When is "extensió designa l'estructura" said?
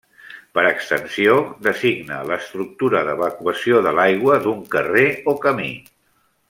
0.69-3.03